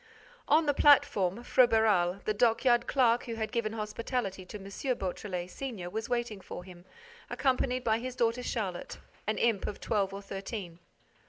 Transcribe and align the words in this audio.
On 0.47 0.65
the 0.65 0.73
platform, 0.73 1.43
Froberval, 1.43 2.23
the 2.25 2.33
dockyard 2.33 2.87
clerk 2.87 3.25
who 3.25 3.35
had 3.35 3.51
given 3.51 3.73
hospitality 3.73 4.43
to 4.47 4.57
M. 4.57 4.63
Beautrelet, 4.97 5.47
senior, 5.51 5.91
was 5.91 6.09
waiting 6.09 6.41
for 6.41 6.63
him, 6.63 6.85
accompanied 7.29 7.83
by 7.83 7.99
his 7.99 8.15
daughter 8.15 8.41
Charlotte, 8.41 8.97
an 9.27 9.37
imp 9.37 9.67
of 9.67 9.79
twelve 9.79 10.11
or 10.11 10.23
thirteen. 10.23 10.79